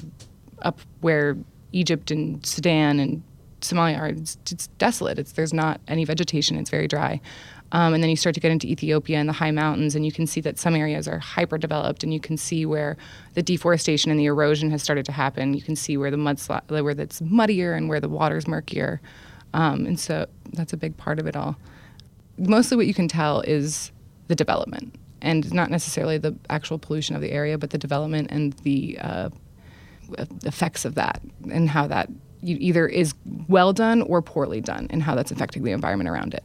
[0.62, 1.38] up where
[1.72, 3.24] Egypt and Sudan and
[3.62, 5.18] Somalia are, it's, it's desolate.
[5.18, 6.58] It's there's not any vegetation.
[6.58, 7.22] It's very dry.
[7.72, 10.12] Um, and then you start to get into Ethiopia and the high mountains, and you
[10.12, 12.96] can see that some areas are hyper developed, and you can see where
[13.34, 15.54] the deforestation and the erosion has started to happen.
[15.54, 19.02] You can see where the mudslide, where it's muddier and where the water's murkier.
[19.54, 21.58] Um, and so that's a big part of it all.
[22.38, 23.92] Mostly what you can tell is
[24.28, 28.54] the development, and not necessarily the actual pollution of the area, but the development and
[28.64, 29.30] the uh,
[30.44, 31.22] effects of that,
[31.52, 32.10] and how that
[32.44, 33.14] either is
[33.48, 36.44] well done or poorly done, and how that's affecting the environment around it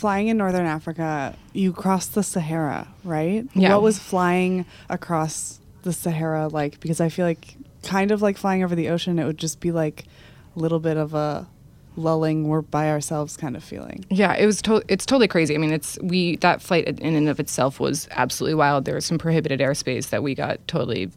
[0.00, 3.46] flying in northern Africa, you crossed the Sahara, right?
[3.54, 3.74] Yeah.
[3.74, 6.80] What was flying across the Sahara like?
[6.80, 9.72] Because I feel like kind of like flying over the ocean, it would just be
[9.72, 10.06] like
[10.56, 11.46] a little bit of a
[12.00, 15.58] lulling we're by ourselves kind of feeling yeah it was to- it's totally crazy i
[15.58, 19.18] mean it's we that flight in and of itself was absolutely wild there was some
[19.18, 21.10] prohibited airspace that we got totally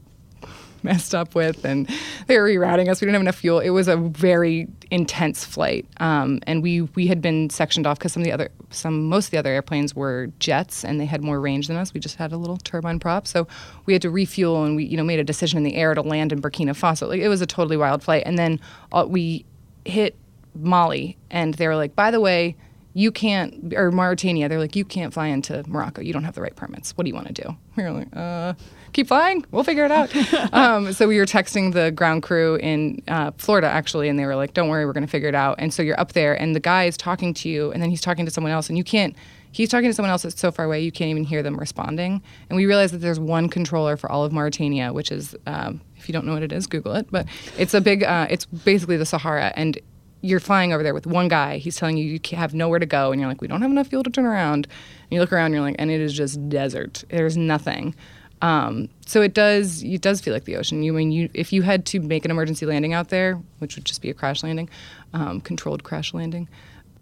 [0.83, 1.89] messed up with, and
[2.27, 3.01] they were rerouting us.
[3.01, 3.59] We didn't have enough fuel.
[3.59, 8.13] It was a very intense flight, um, and we we had been sectioned off because
[8.13, 11.23] some of the other some most of the other airplanes were jets, and they had
[11.23, 11.93] more range than us.
[11.93, 13.47] We just had a little turbine prop, so
[13.85, 16.01] we had to refuel, and we you know made a decision in the air to
[16.01, 17.07] land in Burkina Faso.
[17.07, 18.59] Like it was a totally wild flight, and then
[18.91, 19.45] uh, we
[19.85, 20.15] hit
[20.55, 22.55] Mali, and they were like, by the way
[22.93, 26.01] you can't, or Mauritania, they're like, you can't fly into Morocco.
[26.01, 26.95] You don't have the right permits.
[26.95, 27.57] What do you want to do?
[27.75, 28.53] We were like, uh,
[28.93, 29.43] keep flying.
[29.49, 30.13] We'll figure it out.
[30.53, 34.35] um, so we were texting the ground crew in uh, Florida actually, and they were
[34.35, 36.55] like, "Don't worry, we're going to figure it out." And so you're up there, and
[36.55, 38.83] the guy is talking to you, and then he's talking to someone else, and you
[38.83, 39.15] can't.
[39.51, 42.21] He's talking to someone else that's so far away you can't even hear them responding.
[42.49, 46.07] And we realized that there's one controller for all of Mauritania, which is, um, if
[46.09, 47.07] you don't know what it is, Google it.
[47.09, 48.03] But it's a big.
[48.03, 49.79] Uh, it's basically the Sahara, and
[50.23, 51.57] you're flying over there with one guy.
[51.57, 53.87] He's telling you you have nowhere to go, and you're like, we don't have enough
[53.87, 54.65] fuel to turn around.
[54.65, 57.03] And you look around, and you're like, and it is just desert.
[57.09, 57.93] There's nothing.
[58.41, 60.83] Um, so it does it does feel like the ocean.
[60.83, 63.75] You I mean you if you had to make an emergency landing out there, which
[63.75, 64.69] would just be a crash landing,
[65.13, 66.49] um, controlled crash landing,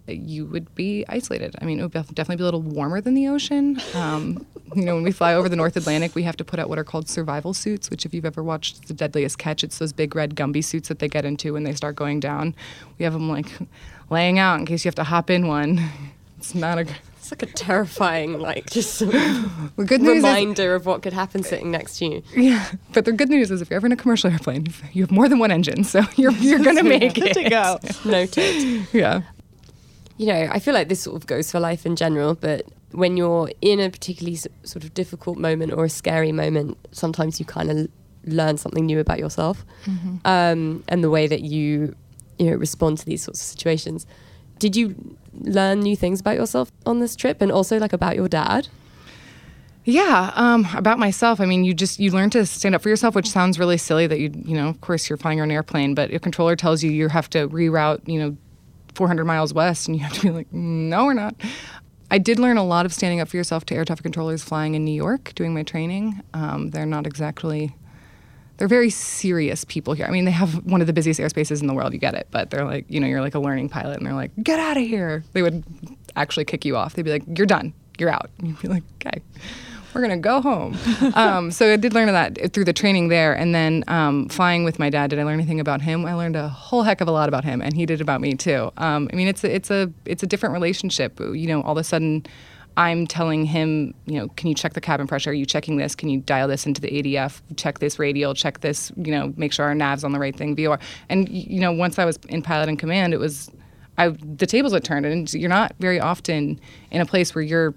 [0.07, 1.55] you would be isolated.
[1.61, 3.79] I mean, it would definitely be a little warmer than the ocean.
[3.93, 6.69] Um, you know, when we fly over the North Atlantic, we have to put out
[6.69, 7.89] what are called survival suits.
[7.89, 10.99] Which, if you've ever watched The Deadliest Catch, it's those big red Gumby suits that
[10.99, 12.55] they get into when they start going down.
[12.97, 13.47] We have them like
[14.09, 15.81] laying out in case you have to hop in one.
[16.37, 16.85] It's not a
[17.21, 21.43] it's like a terrifying, like just sort of good reminder is, of what could happen
[21.43, 22.23] sitting next to you.
[22.35, 25.11] Yeah, but the good news is if you're ever in a commercial airplane, you have
[25.11, 27.33] more than one engine, so you're you're gonna make it.
[27.33, 27.79] to go.
[28.05, 28.87] Noted.
[28.91, 29.21] Yeah.
[30.21, 33.17] You know, I feel like this sort of goes for life in general, but when
[33.17, 37.71] you're in a particularly sort of difficult moment or a scary moment, sometimes you kind
[37.71, 37.87] of
[38.25, 40.17] learn something new about yourself mm-hmm.
[40.25, 41.95] um, and the way that you
[42.37, 44.05] you know respond to these sorts of situations.
[44.59, 48.27] Did you learn new things about yourself on this trip and also like about your
[48.27, 48.67] dad?
[49.85, 51.41] Yeah, um, about myself.
[51.41, 54.05] I mean, you just you learn to stand up for yourself, which sounds really silly.
[54.05, 56.83] That you you know, of course, you're flying your own airplane, but your controller tells
[56.83, 58.37] you you have to reroute, you know,
[58.95, 61.35] 400 miles west, and you have to be like, no, we're not.
[62.09, 64.75] I did learn a lot of standing up for yourself to air traffic controllers flying
[64.75, 66.21] in New York, doing my training.
[66.33, 67.73] Um, they're not exactly
[68.61, 70.05] they're very serious people here.
[70.05, 71.93] I mean, they have one of the busiest airspaces in the world.
[71.93, 74.13] You get it, but they're like, you know, you're like a learning pilot, and they're
[74.13, 75.23] like, get out of here.
[75.33, 75.63] They would
[76.15, 76.93] actually kick you off.
[76.93, 77.73] They'd be like, you're done.
[77.97, 78.29] You're out.
[78.37, 79.19] And you'd be like, okay,
[79.93, 80.77] we're gonna go home.
[81.15, 84.79] um, so I did learn that through the training there, and then um, flying with
[84.79, 85.09] my dad.
[85.09, 86.05] Did I learn anything about him?
[86.05, 88.33] I learned a whole heck of a lot about him, and he did about me
[88.33, 88.71] too.
[88.77, 91.19] Um, I mean, it's a, it's a it's a different relationship.
[91.19, 92.25] You know, all of a sudden
[92.77, 95.31] I'm telling him, you know, can you check the cabin pressure?
[95.31, 95.93] Are you checking this?
[95.93, 97.41] Can you dial this into the ADF?
[97.57, 100.55] Check this radial, check this, you know, make sure our nav's on the right thing,
[100.55, 100.79] VOR.
[101.09, 103.51] And, you know, once I was in pilot and command, it was,
[103.97, 105.05] I, the tables had turned.
[105.05, 106.59] And you're not very often
[106.91, 107.73] in a place where you're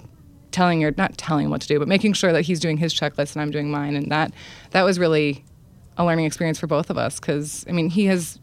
[0.55, 2.95] telling your, not telling him what to do, but making sure that he's doing his
[2.95, 3.95] checklist and I'm doing mine.
[3.97, 4.33] And that,
[4.71, 5.45] that was really
[5.99, 7.21] a learning experience for both of us.
[7.21, 8.39] Cause, I mean, he has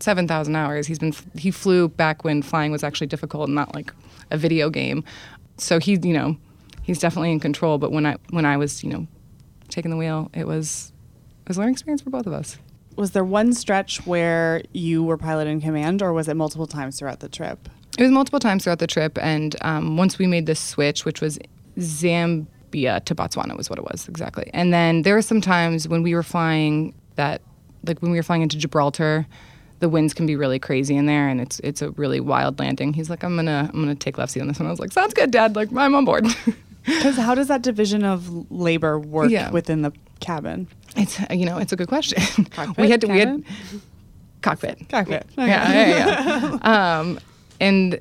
[0.00, 0.86] 7,000 hours.
[0.86, 3.92] He's been, he flew back when flying was actually difficult and not like
[4.30, 5.04] a video game
[5.58, 6.36] so he, you know,
[6.82, 7.78] he's definitely in control.
[7.78, 9.06] But when I when I was, you know,
[9.68, 10.92] taking the wheel, it was
[11.44, 12.58] it was a learning experience for both of us.
[12.96, 16.98] Was there one stretch where you were pilot in command, or was it multiple times
[16.98, 17.68] throughout the trip?
[17.98, 21.20] It was multiple times throughout the trip, and um, once we made this switch, which
[21.20, 21.38] was
[21.78, 24.50] Zambia to Botswana, was what it was exactly.
[24.52, 27.42] And then there were some times when we were flying that,
[27.84, 29.26] like when we were flying into Gibraltar,
[29.80, 32.92] the winds can be really crazy in there and it's it's a really wild landing.
[32.92, 34.66] He's like, I'm gonna I'm gonna take left seat on this one.
[34.66, 35.54] I was like, sounds good, Dad.
[35.54, 36.26] Like I'm on board.
[36.86, 39.50] Because how does that division of labor work yeah.
[39.50, 40.68] within the cabin?
[40.96, 42.46] It's you know it's a good question.
[42.78, 43.42] we had to we had
[44.40, 44.88] cockpit.
[44.88, 45.26] Cockpit.
[45.36, 46.98] Yeah, yeah, yeah.
[47.00, 47.18] um,
[47.60, 48.00] and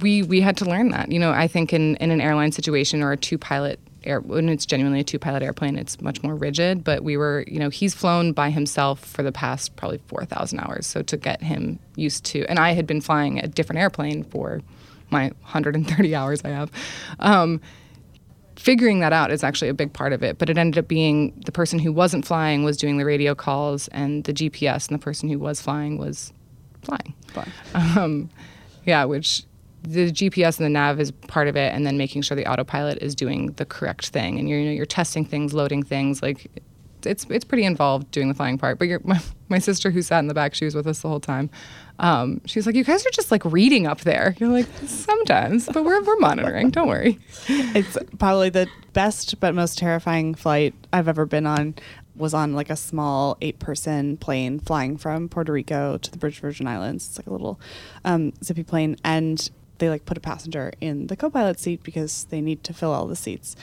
[0.00, 1.10] we we had to learn that.
[1.10, 4.48] You know, I think in in an airline situation or a two pilot air when
[4.48, 6.84] it's genuinely a two pilot airplane, it's much more rigid.
[6.84, 10.60] But we were, you know, he's flown by himself for the past probably four thousand
[10.60, 10.86] hours.
[10.86, 14.62] So to get him used to, and I had been flying a different airplane for
[15.10, 16.70] my 130 hours I have.
[17.18, 17.60] Um,
[18.56, 20.38] figuring that out is actually a big part of it.
[20.38, 23.88] But it ended up being the person who wasn't flying was doing the radio calls
[23.88, 26.32] and the GPS, and the person who was flying was
[26.82, 27.14] flying.
[27.28, 27.52] Flying.
[27.74, 28.30] Um,
[28.88, 29.44] yeah, which
[29.82, 32.98] the GPS and the nav is part of it, and then making sure the autopilot
[33.00, 36.50] is doing the correct thing, and you're you know, you're testing things, loading things, like.
[37.04, 40.26] It's it's pretty involved doing the flying part, but my, my sister who sat in
[40.26, 41.48] the back, she was with us the whole time.
[42.00, 45.66] Um, she was like, "You guys are just like reading up there." You're like, "Sometimes,
[45.66, 46.70] but we're we're monitoring.
[46.70, 51.76] Don't worry." It's probably the best but most terrifying flight I've ever been on.
[52.18, 56.66] Was on like a small eight-person plane flying from Puerto Rico to the British Virgin
[56.66, 57.06] Islands.
[57.08, 57.60] It's like a little
[58.04, 62.40] um, zippy plane, and they like put a passenger in the co-pilot seat because they
[62.40, 63.56] need to fill all the seats.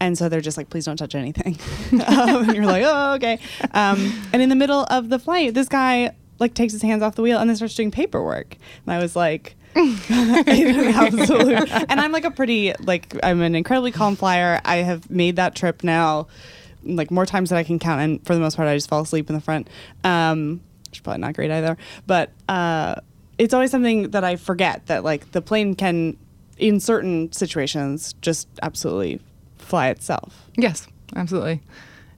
[0.00, 1.58] And so they're just like, please don't touch anything.
[2.06, 3.40] um, and you're like, oh, okay.
[3.72, 7.16] Um, and in the middle of the flight, this guy like takes his hands off
[7.16, 8.56] the wheel and then starts doing paperwork.
[8.86, 11.56] And I was like, absolutely.
[11.88, 14.60] And I'm like a pretty like I'm an incredibly calm flyer.
[14.64, 16.26] I have made that trip now
[16.96, 19.02] like more times than I can count, and for the most part, I just fall
[19.02, 19.68] asleep in the front.
[20.04, 21.76] Um, which is probably not great either.
[22.06, 22.96] But uh,
[23.36, 26.16] it's always something that I forget that like the plane can,
[26.56, 29.20] in certain situations, just absolutely
[29.58, 30.46] fly itself.
[30.56, 31.60] Yes, absolutely.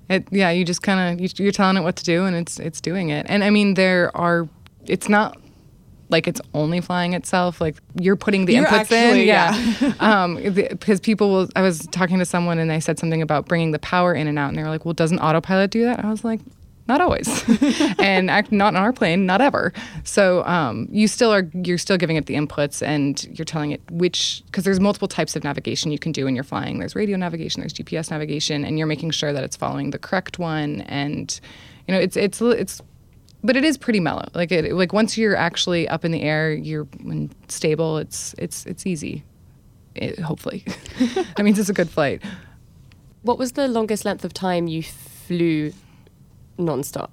[0.08, 2.58] It, yeah, you just kind of you, you're telling it what to do, and it's
[2.58, 3.26] it's doing it.
[3.28, 4.48] And I mean, there are.
[4.86, 5.38] It's not
[6.10, 7.60] like it's only flying itself.
[7.60, 9.26] Like you're putting the You're inputs actually- in.
[9.28, 9.94] Yeah.
[10.00, 11.48] um, because people will.
[11.56, 14.38] I was talking to someone, and they said something about bringing the power in and
[14.38, 16.40] out, and they were like, "Well, doesn't autopilot do that?" I was like.
[16.88, 17.28] Not always,
[18.00, 19.72] and act, not on our plane, not ever.
[20.02, 23.80] So um, you still are you're still giving it the inputs, and you're telling it
[23.92, 26.80] which because there's multiple types of navigation you can do when you're flying.
[26.80, 30.40] There's radio navigation, there's GPS navigation, and you're making sure that it's following the correct
[30.40, 30.80] one.
[30.80, 31.38] And
[31.86, 32.82] you know, it's it's it's
[33.42, 34.28] but it is pretty mellow.
[34.34, 37.98] Like it, like once you're actually up in the air, you're when stable.
[37.98, 39.24] It's it's it's easy.
[39.94, 40.64] It, hopefully,
[41.36, 42.22] that means it's a good flight.
[43.22, 45.72] What was the longest length of time you flew
[46.58, 47.10] nonstop?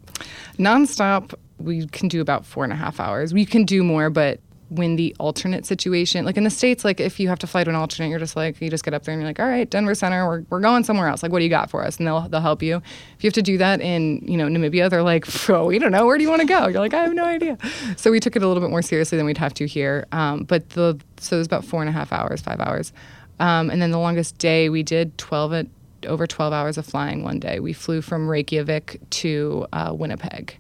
[0.58, 3.34] Nonstop, we can do about four and a half hours.
[3.34, 7.20] We can do more, but when the alternate situation, like in the states, like if
[7.20, 9.14] you have to fly to an alternate, you're just like you just get up there
[9.14, 11.24] and you're like, all right, Denver Center, we're, we're going somewhere else.
[11.24, 11.98] Like, what do you got for us?
[11.98, 12.78] And they'll they'll help you.
[13.18, 15.92] If you have to do that in you know Namibia, they're like, oh, we don't
[15.92, 16.68] know, where do you want to go?
[16.68, 17.58] You're like, I have no idea.
[17.96, 20.06] So we took it a little bit more seriously than we'd have to here.
[20.12, 22.92] Um, but the so it was about four and a half hours, five hours,
[23.40, 25.68] um, and then the longest day we did twelve at
[26.06, 27.60] over 12 hours of flying one day.
[27.60, 30.56] We flew from Reykjavik to uh, Winnipeg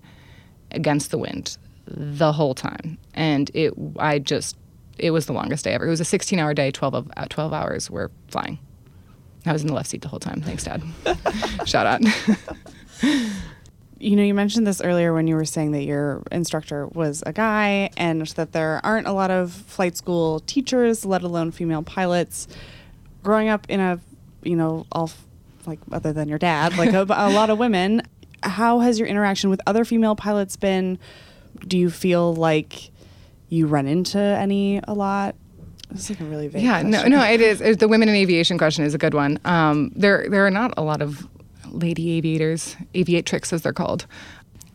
[0.72, 1.58] against the wind
[1.88, 2.98] the whole time.
[3.14, 4.58] And it, I just,
[4.98, 5.86] it was the longest day ever.
[5.88, 8.60] It was a 16 hour day, 12 of, uh, 12 hours were flying.
[9.46, 10.42] I was in the left seat the whole time.
[10.42, 10.84] Thanks, Dad.
[11.66, 12.02] Shout out.
[14.00, 17.34] You know, you mentioned this earlier when you were saying that your instructor was a
[17.34, 22.48] guy and that there aren't a lot of flight school teachers, let alone female pilots.
[23.24, 24.00] Growing up in a,
[24.44, 25.10] you know, all
[25.66, 28.04] like other than your dad, like a, a lot of women,
[28.44, 31.00] how has your interaction with other female pilots been?
[31.68, 32.92] Do you feel like
[33.50, 35.36] you run into any a lot?
[35.94, 37.12] Is like a really vague yeah, no, question.
[37.12, 37.62] no, it is.
[37.62, 39.40] it- The women in aviation question is a good one.
[39.46, 41.26] Um, there, there are not a lot of
[41.70, 44.06] lady aviators, aviatrix as they're called.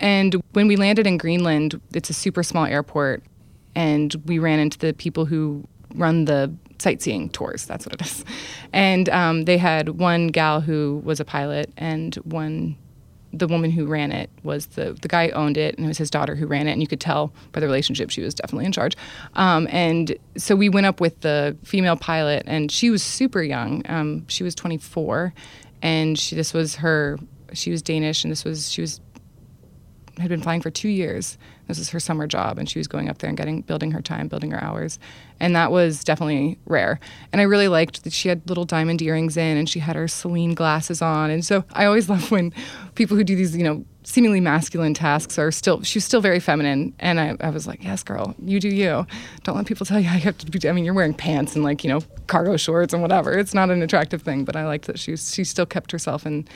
[0.00, 3.22] And when we landed in Greenland, it's a super small airport,
[3.74, 7.66] and we ran into the people who run the sightseeing tours.
[7.66, 8.24] That's what it is.
[8.72, 12.76] And um, they had one gal who was a pilot, and one
[13.32, 15.98] the woman who ran it was the the guy who owned it, and it was
[15.98, 18.66] his daughter who ran it, and you could tell by the relationship she was definitely
[18.66, 18.96] in charge.
[19.34, 23.82] Um, and so we went up with the female pilot, and she was super young.
[23.88, 25.32] Um, she was 24,
[25.82, 27.18] and she this was her.
[27.52, 29.00] She was Danish, and this was she was
[30.22, 31.36] had been flying for two years.
[31.68, 34.02] This was her summer job, and she was going up there and getting building her
[34.02, 34.98] time, building her hours,
[35.40, 36.98] and that was definitely rare.
[37.32, 40.08] And I really liked that she had little diamond earrings in, and she had her
[40.08, 41.30] Celine glasses on.
[41.30, 42.52] And so I always love when
[42.94, 45.82] people who do these, you know, seemingly masculine tasks are still.
[45.82, 49.06] She's still very feminine, and I, I was like, yes, girl, you do you.
[49.44, 50.68] Don't let people tell you you have to be.
[50.68, 53.32] I mean, you're wearing pants and like you know cargo shorts and whatever.
[53.38, 56.46] It's not an attractive thing, but I liked that she she still kept herself in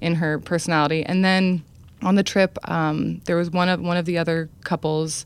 [0.00, 1.04] in her personality.
[1.04, 1.62] And then
[2.02, 5.24] on the trip, um, there was one of one of the other couples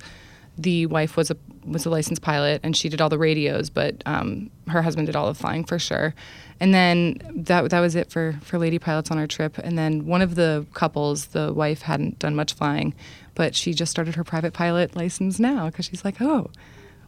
[0.57, 4.03] the wife was a was a licensed pilot and she did all the radios, but
[4.07, 6.15] um, her husband did all the flying for sure.
[6.61, 9.59] And then that that was it for for lady pilots on our trip.
[9.59, 12.95] And then one of the couples, the wife hadn't done much flying,
[13.35, 16.51] but she just started her private pilot license now because she's like, oh,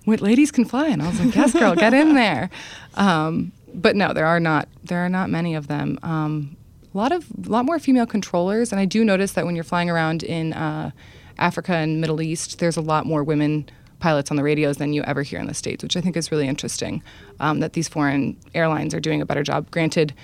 [0.04, 2.50] what ladies can fly, and I was like, yes, girl, get in there.
[2.94, 5.98] Um, but no, there are not there are not many of them.
[6.02, 6.56] Um,
[6.96, 9.64] a lot of a lot more female controllers, and I do notice that when you're
[9.64, 10.90] flying around in uh,
[11.38, 13.68] Africa and Middle East, there's a lot more women
[14.00, 16.30] pilots on the radios than you ever hear in the states, which I think is
[16.32, 17.02] really interesting.
[17.38, 19.70] Um, that these foreign airlines are doing a better job.
[19.70, 20.14] Granted,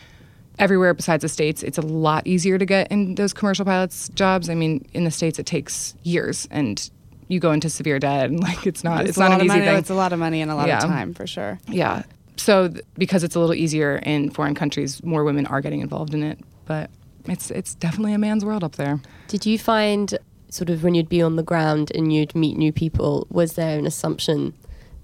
[0.58, 4.48] everywhere besides the states, it's a lot easier to get in those commercial pilots jobs.
[4.48, 6.88] I mean, in the states, it takes years, and
[7.28, 9.40] you go into severe debt, and like it's not It's, it's, a not lot an
[9.40, 9.66] of easy money.
[9.66, 9.76] thing.
[9.78, 10.78] It's a lot of money and a lot Yeah.
[10.78, 11.58] of time for sure.
[11.68, 12.04] Yeah.
[12.38, 16.14] So th- because it's a little easier in foreign countries, more women are getting involved
[16.14, 16.38] in it.
[16.64, 16.90] But
[17.26, 19.00] it's it's definitely a man's world up there.
[19.28, 20.18] Did you find
[20.52, 23.78] sort of when you'd be on the ground and you'd meet new people, was there
[23.78, 24.52] an assumption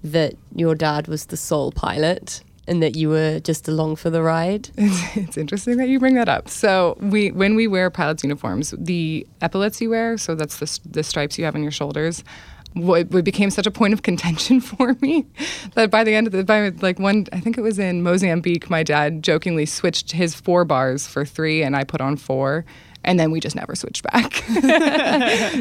[0.03, 4.21] that your dad was the sole pilot and that you were just along for the
[4.21, 4.69] ride?
[4.77, 6.49] It's, it's interesting that you bring that up.
[6.49, 11.03] So we when we wear pilots uniforms, the epaulets you wear, so that's the the
[11.03, 12.23] stripes you have on your shoulders.
[12.73, 15.25] What, became such a point of contention for me
[15.73, 18.69] that by the end of the by like one I think it was in Mozambique
[18.69, 22.65] my dad jokingly switched his four bars for three and I put on four
[23.03, 24.33] and then we just never switched back.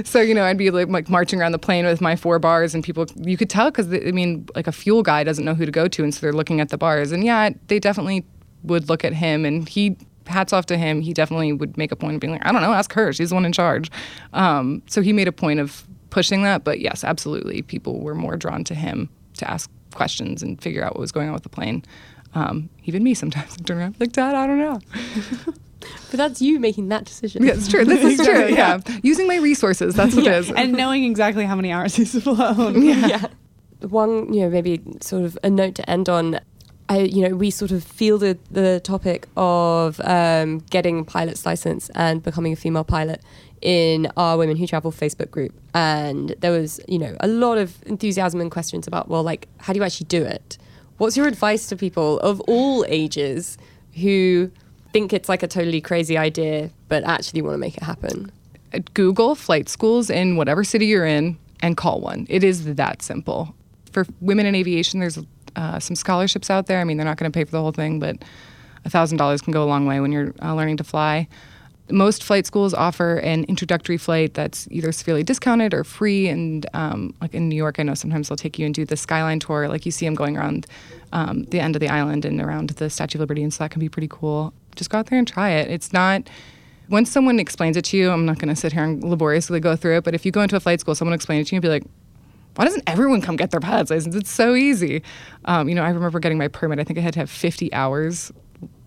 [0.04, 2.74] so you know, I'd be like, like marching around the plane with my four bars,
[2.74, 5.64] and people you could tell because I mean, like a fuel guy doesn't know who
[5.64, 7.12] to go to, and so they're looking at the bars.
[7.12, 8.24] And yeah, they definitely
[8.64, 11.00] would look at him, and he hats off to him.
[11.00, 13.12] He definitely would make a point of being like, I don't know, ask her.
[13.12, 13.90] She's the one in charge.
[14.32, 16.64] Um, so he made a point of pushing that.
[16.64, 20.94] But yes, absolutely, people were more drawn to him to ask questions and figure out
[20.94, 21.84] what was going on with the plane.
[22.34, 24.80] Um, even me sometimes I turn around like, Dad, I don't know.
[26.10, 27.44] But that's you making that decision.
[27.44, 27.84] Yeah, it's true.
[27.84, 28.46] This is true.
[28.46, 28.56] Exactly,
[28.94, 29.00] Yeah.
[29.04, 29.94] Using my resources.
[29.94, 30.50] That's what it is.
[30.50, 32.82] and knowing exactly how many hours he's flown.
[32.82, 33.26] yeah.
[33.80, 36.40] One, you know, maybe sort of a note to end on.
[36.88, 42.22] I, you know, we sort of fielded the topic of um, getting pilot's license and
[42.24, 43.22] becoming a female pilot
[43.62, 47.76] in our Women Who Travel Facebook group, and there was, you know, a lot of
[47.86, 50.58] enthusiasm and questions about, well, like, how do you actually do it?
[50.98, 53.58] What's your advice to people of all ages
[53.94, 54.50] who
[54.92, 58.32] think it's like a totally crazy idea, but actually want to make it happen?
[58.94, 62.26] Google flight schools in whatever city you're in and call one.
[62.28, 63.54] It is that simple.
[63.92, 65.18] For women in aviation, there's
[65.56, 66.80] uh, some scholarships out there.
[66.80, 68.16] I mean, they're not going to pay for the whole thing, but
[68.86, 71.28] $1,000 can go a long way when you're uh, learning to fly.
[71.90, 76.28] Most flight schools offer an introductory flight that's either severely discounted or free.
[76.28, 78.96] And um, like in New York, I know sometimes they'll take you and do the
[78.96, 79.68] Skyline tour.
[79.68, 80.66] Like you see them going around
[81.12, 83.70] um, the end of the island and around the Statue of Liberty, and so that
[83.70, 84.52] can be pretty cool.
[84.76, 85.70] Just go out there and try it.
[85.70, 86.28] It's not
[86.88, 89.76] once someone explains it to you, I'm not going to sit here and laboriously go
[89.76, 91.58] through it, but if you go into a flight school, someone explains it to you,
[91.58, 91.84] and be like,
[92.56, 94.16] why doesn't everyone come get their pilot's license?
[94.16, 95.02] It's so easy.
[95.44, 96.78] Um, you know, I remember getting my permit.
[96.78, 98.32] I think I had to have 50 hours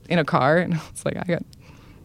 [0.09, 1.43] in a car, and I was like, I got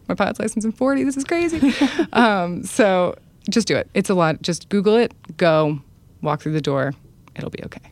[0.07, 1.03] my pilot's license in 40.
[1.03, 1.73] This is crazy.
[2.13, 3.15] um, so
[3.49, 3.89] just do it.
[3.93, 4.41] It's a lot.
[4.41, 5.79] Just Google it, go,
[6.21, 6.93] walk through the door.
[7.35, 7.91] It'll be okay.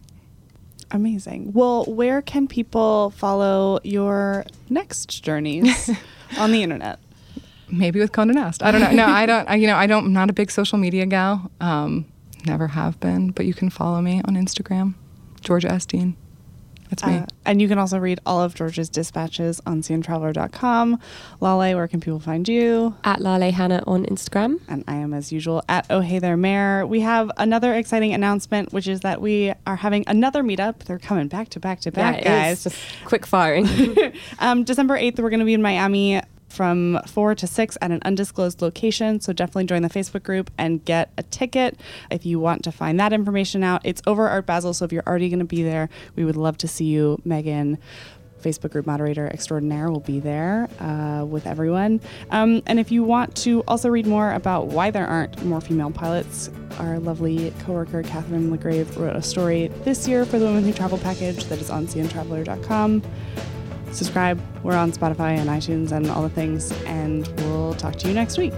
[0.92, 1.54] Amazing.
[1.54, 5.90] Well, where can people follow your next journeys
[6.38, 7.00] on the internet?
[7.68, 8.62] Maybe with Condé Nast.
[8.64, 8.92] I don't know.
[8.92, 9.50] No, I don't.
[9.50, 10.06] I, you know, I don't.
[10.06, 11.50] I'm not a big social media gal.
[11.60, 12.06] Um,
[12.46, 13.32] never have been.
[13.32, 14.94] But you can follow me on Instagram,
[15.42, 15.86] Georgia S.
[16.90, 17.18] That's me.
[17.18, 21.00] Uh, and you can also read all of George's dispatches on CNTraveler.com.
[21.42, 22.96] Lale, where can people find you?
[23.04, 24.60] At Lale Hannah on Instagram.
[24.68, 26.86] And I am, as usual, at Oh Hey There Mayor.
[26.86, 30.80] We have another exciting announcement, which is that we are having another meetup.
[30.86, 32.64] They're coming back to back to back, Yeah, guys.
[32.64, 33.68] just quick firing.
[34.40, 36.22] um, December 8th, we're going to be in Miami
[36.56, 39.20] from 4 to 6 at an undisclosed location.
[39.20, 43.00] So definitely join the Facebook group and get a ticket if you want to find
[43.00, 43.82] that information out.
[43.84, 46.58] It's over Art Basel, so if you're already going to be there, we would love
[46.60, 47.22] to see you.
[47.26, 47.78] Megan,
[48.42, 52.00] Facebook group moderator extraordinaire, will be there uh, with everyone.
[52.32, 55.92] Um, and if you want to also read more about why there aren't more female
[55.92, 60.74] pilots, our lovely coworker Catherine LeGrave wrote a story this year for the Women Who
[60.74, 63.02] Travel package that is on cntraveler.com
[63.96, 64.40] subscribe.
[64.64, 68.38] We're on Spotify and iTunes and all the things, and we'll talk to you next
[68.38, 68.54] week.